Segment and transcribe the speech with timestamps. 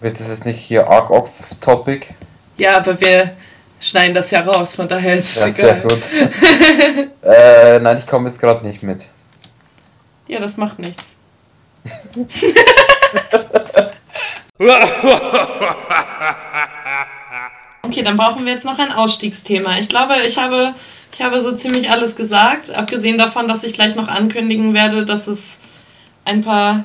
[0.00, 2.14] Wird das jetzt nicht hier arg off-topic?
[2.56, 3.34] Ja, aber wir
[3.80, 5.54] schneiden das ja raus, von daher ist es Ja, egal.
[5.54, 6.10] sehr gut.
[7.22, 9.08] äh, nein, ich komme jetzt gerade nicht mit.
[10.28, 11.16] Ja, das macht nichts.
[17.82, 19.78] Okay, dann brauchen wir jetzt noch ein Ausstiegsthema.
[19.78, 20.74] Ich glaube, ich habe,
[21.12, 25.26] ich habe so ziemlich alles gesagt, abgesehen davon, dass ich gleich noch ankündigen werde, dass
[25.26, 25.58] es
[26.24, 26.84] ein paar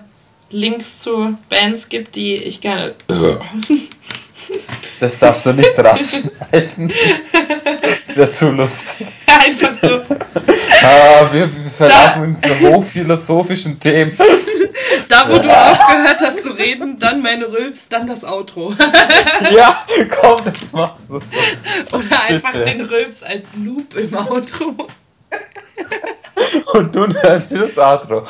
[0.49, 2.95] Links zu Bands gibt, die ich gerne.
[4.99, 6.91] Das darfst du nicht rausschneiden.
[8.05, 9.07] Das wäre zu lustig.
[9.27, 10.01] Einfach so.
[10.83, 14.17] Ah, wir, verlaufen uns zu hochphilosophischen Themen.
[15.07, 18.73] Da, wo du aufgehört hast zu reden, dann meine Rülps, dann das Outro.
[19.51, 21.37] Ja, komm, das machst du so.
[21.93, 22.65] Oder einfach Bitte.
[22.65, 24.87] den Rülps als Loop im Outro.
[26.73, 28.23] Und nun hören Sie das Outro.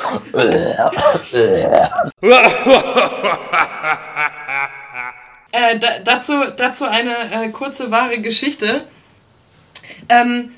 [5.52, 8.84] Äh, da, dazu, dazu eine äh, kurze wahre Geschichte.
[10.08, 10.50] Ähm,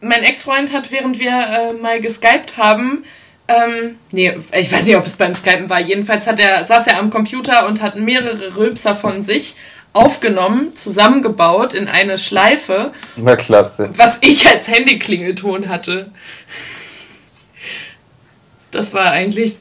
[0.00, 3.04] mein Ex-Freund hat, während wir äh, mal geskypt haben,
[3.48, 5.80] ähm, nee, ich weiß nicht, ob es beim Skypen war.
[5.80, 9.56] Jedenfalls hat er, saß er am Computer und hat mehrere Rülpser von sich
[9.94, 13.90] aufgenommen, zusammengebaut in eine Schleife, Na klasse.
[13.96, 16.12] was ich als Handyklingelton hatte.
[18.70, 19.56] Das war eigentlich.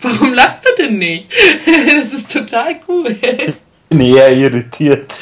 [0.00, 1.30] Warum lachst du denn nicht?
[1.66, 3.16] Das ist total cool.
[3.20, 3.54] Ich
[3.88, 5.12] bin eher irritiert.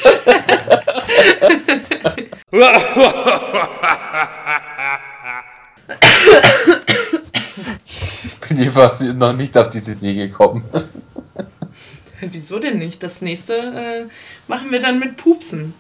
[8.25, 10.65] Ich bin jedenfalls noch nicht auf diese Idee gekommen.
[12.21, 13.03] Wieso denn nicht?
[13.03, 14.07] Das nächste äh,
[14.49, 15.75] machen wir dann mit Pupsen.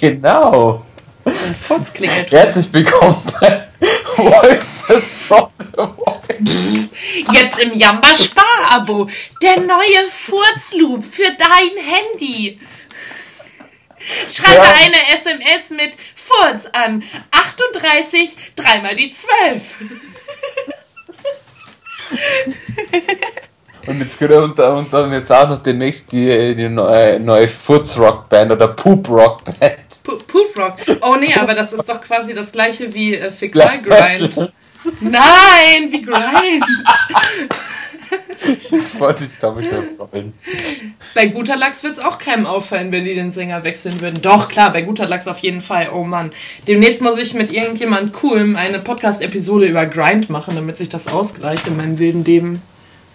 [0.00, 0.84] Genau.
[1.24, 2.30] Und Furzklingelt.
[2.30, 3.68] Herzlich willkommen bei
[4.16, 6.88] Voices from the Voice.
[7.32, 9.08] Jetzt im Jamba Spar-Abo.
[9.42, 12.58] Der neue Furzloop für dein Handy.
[14.32, 14.74] Schreibe Ja.
[14.74, 19.62] eine SMS mit Furz an 38 dreimal die 12.
[23.96, 28.52] Und jetzt geht und, und dann ist auch noch demnächst die, die neue, neue Foots-Rock-Band
[28.52, 29.78] oder Poop-Rock-Band.
[30.04, 30.74] Pu- Poop Rock.
[31.00, 34.52] Oh nee, aber das ist doch quasi das gleiche wie äh, Fäkal Grind.
[35.00, 36.64] Nein, wie Grind.
[38.70, 40.32] Ich wollte dich damit freuen.
[41.14, 44.20] Bei guter Lachs wird es auch keinem auffallen, wenn die den Sänger wechseln würden.
[44.22, 45.88] Doch, klar, bei guter Lachs auf jeden Fall.
[45.92, 46.30] Oh Mann.
[46.68, 51.66] Demnächst muss ich mit irgendjemand Coolem eine Podcast-Episode über Grind machen, damit sich das ausgleicht
[51.66, 52.62] in meinem wilden Leben.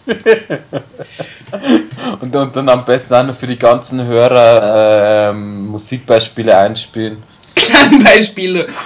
[2.22, 7.22] Und, und dann am besten auch noch für die ganzen Hörer ähm, Musikbeispiele einspielen.
[7.56, 8.68] Klangbeispiele.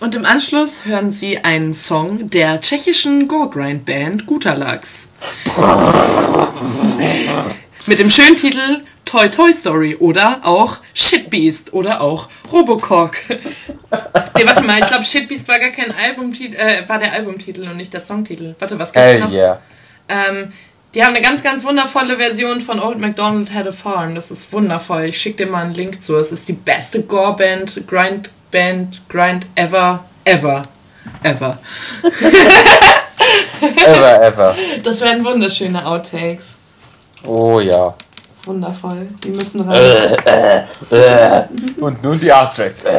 [0.00, 5.08] Und im Anschluss hören Sie einen Song der tschechischen Gore-Grind-Band Guter Lachs.
[7.86, 8.82] Mit dem schönen Titel
[9.14, 13.14] Toy Toy Story oder auch Shit Beast oder auch Robocock.
[13.28, 17.62] nee, warte mal, ich glaube Shit Beast war gar kein Albumtitel, äh, war der Albumtitel
[17.68, 18.56] und nicht der Songtitel.
[18.58, 19.30] Warte, was gibt's Hell noch?
[19.30, 19.60] yeah.
[20.08, 20.52] Ähm,
[20.94, 24.16] die haben eine ganz, ganz wundervolle Version von Old MacDonald Had a Farm.
[24.16, 25.04] Das ist wundervoll.
[25.04, 26.16] Ich schicke dir mal einen Link zu.
[26.16, 30.64] Es ist die beste Gore-Band, Grind-Band, Grind ever, ever,
[31.22, 31.58] ever.
[33.86, 34.56] Ever, ever.
[34.82, 36.58] Das werden wunderschöne Outtakes.
[37.24, 37.94] Oh ja.
[38.46, 39.08] Wundervoll.
[39.22, 40.68] Die müssen rein.
[41.80, 42.82] Und nun die Outtracks.